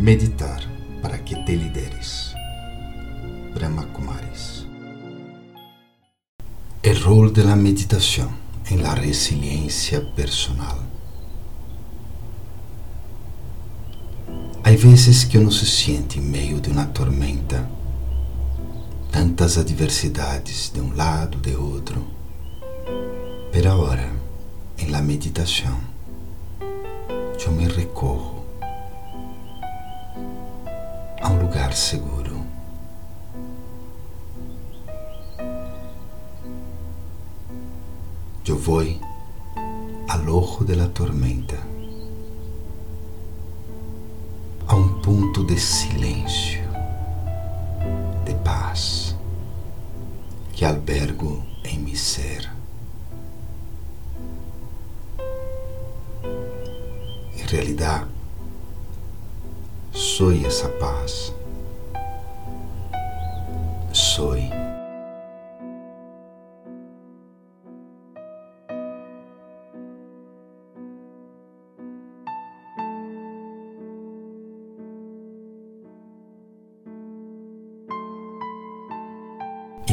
Meditar 0.00 0.62
para 1.02 1.22
que 1.22 1.36
te 1.44 1.54
lideres. 1.54 2.32
Brahma 3.54 3.84
Kumaris. 3.92 4.66
El 6.82 7.02
rol 7.02 7.34
de 7.34 7.44
la 7.44 7.54
en 7.54 8.82
la 8.82 8.94
resiliencia 8.94 10.00
personal. 10.14 10.78
Há 14.64 14.70
vezes 14.70 15.26
que 15.26 15.36
uno 15.36 15.50
se 15.50 15.66
siente 15.66 16.18
em 16.18 16.22
meio 16.22 16.62
de 16.62 16.70
uma 16.70 16.86
tormenta, 16.86 17.68
tantas 19.10 19.58
adversidades 19.58 20.72
de 20.72 20.80
um 20.80 20.96
lado, 20.96 21.36
de 21.42 21.54
outro. 21.54 22.06
Pero 23.52 23.70
agora, 23.70 24.10
em 24.78 24.88
la 24.88 25.02
meditação, 25.02 25.78
eu 27.44 27.52
me 27.52 27.68
recorro 27.68 28.39
lugar 31.50 31.72
seguro. 31.74 32.46
Eu 38.46 38.56
vou 38.56 38.82
ao 40.08 40.20
ojo 40.28 40.64
de 40.64 40.76
la 40.76 40.86
tormenta, 40.88 41.58
a 44.68 44.76
um 44.76 45.00
ponto 45.00 45.44
de 45.44 45.58
silêncio, 45.58 46.62
de 48.24 48.34
paz, 48.44 49.16
que 50.52 50.64
albergo 50.64 51.44
em 51.64 51.80
mi 51.80 51.96
ser. 51.96 52.48
Em 57.36 57.46
realidade, 57.48 58.06
Soy 59.92 60.44
essa 60.46 60.68
paz. 60.68 61.32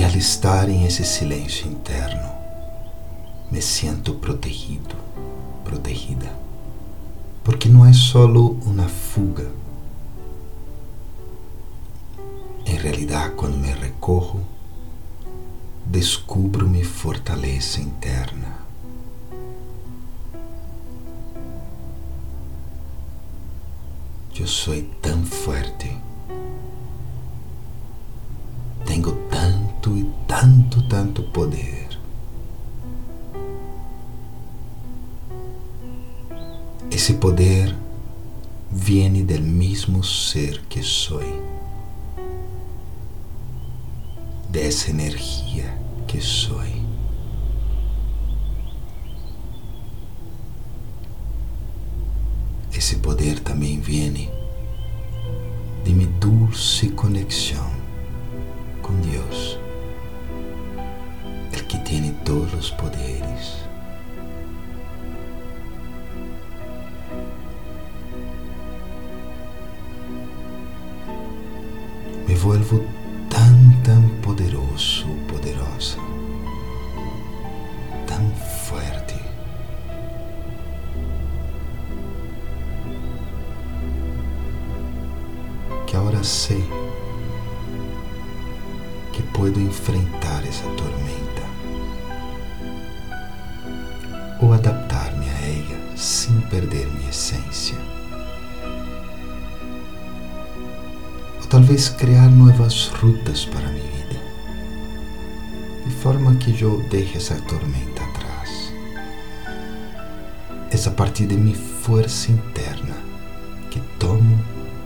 Al 0.08 0.16
estar 0.16 0.70
em 0.70 0.86
esse 0.86 1.04
silêncio 1.04 1.68
interno, 1.68 2.32
me 3.52 3.62
sinto 3.62 4.14
protegido, 4.16 4.96
protegida. 5.66 6.32
Porque 7.44 7.68
não 7.68 7.86
é 7.86 7.92
solo 7.94 8.58
uma 8.66 8.88
fuga 8.88 9.52
Em 12.66 12.76
realidade, 12.76 13.34
quando 13.36 13.58
me 13.58 13.72
recorro, 13.72 14.42
descubro 15.86 16.68
minha 16.68 16.84
fortaleza 16.86 17.80
interna. 17.80 18.58
Eu 24.38 24.48
sou 24.48 24.82
tão 25.02 25.26
forte. 25.26 25.77
Tanto 30.40 30.84
tanto, 30.84 31.24
poder. 31.24 31.88
Esse 36.92 37.16
poder 37.16 37.76
viene 38.72 39.24
del 39.24 39.42
mesmo 39.42 40.04
ser 40.04 40.62
que 40.70 40.84
sou 40.84 41.22
dessa 44.48 44.92
energia 44.92 45.76
que 46.08 46.22
sou. 46.22 46.62
Esse 52.72 52.98
poder 52.98 53.40
também 53.40 53.82
vem 53.82 54.30
de 55.84 55.94
minha 55.94 56.08
dulce 56.20 56.90
conexão 56.90 57.77
os 62.38 62.70
poderes. 62.72 63.58
Me 72.28 72.36
vuelvo 72.36 72.86
tão 73.30 74.10
poderoso, 74.22 75.08
poderosa, 75.28 75.98
tão 78.06 78.30
forte. 78.66 79.16
Que 85.86 85.96
agora 85.96 86.24
sei 86.24 86.64
que 89.14 89.24
puedo 89.24 89.60
enfrentar 89.60 90.46
essa 90.46 90.68
tormenta 90.72 91.27
ou 94.42 94.54
adaptar-me 94.54 95.30
a 95.30 95.34
ela 95.34 95.98
sem 95.98 96.40
perder 96.42 96.88
minha 96.88 97.10
essência. 97.10 97.76
talvez 101.50 101.90
criar 101.90 102.30
novas 102.30 102.88
rutas 102.88 103.46
para 103.46 103.70
minha 103.70 103.84
vida, 103.84 104.22
de 105.86 105.92
forma 105.96 106.36
que 106.36 106.62
eu 106.62 106.82
deixe 106.90 107.18
essa 107.18 107.36
tormenta 107.42 108.04
atrás. 108.04 108.74
É 110.70 110.88
a 110.88 110.92
partir 110.92 111.26
de 111.26 111.36
minha 111.38 111.56
força 111.56 112.32
interna 112.32 112.96
que 113.72 113.80
tomo 113.98 114.40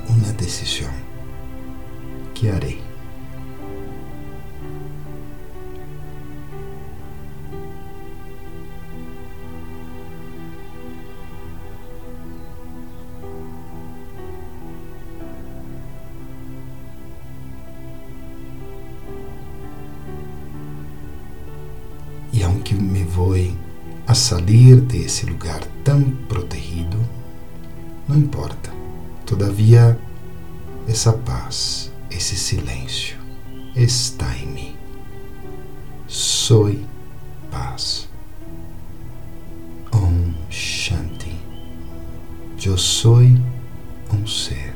uma 0.08 0.32
decisão 0.34 0.94
que 2.34 2.50
harei. 2.50 2.91
Vou 23.12 23.36
a 24.08 24.16
sair 24.16 24.80
desse 24.80 25.26
lugar 25.26 25.62
tão 25.84 26.02
protegido, 26.30 26.98
não 28.08 28.18
importa. 28.18 28.72
Todavia, 29.26 30.00
essa 30.88 31.12
paz, 31.12 31.92
esse 32.10 32.38
silêncio 32.38 33.18
está 33.76 34.36
em 34.38 34.48
mim. 34.48 34.76
Sou 36.08 36.74
paz. 37.50 38.10
Om 39.94 40.34
Shanti. 40.50 41.36
Eu 42.64 42.78
sou 42.78 43.22
um 43.22 44.28
ser. 44.28 44.71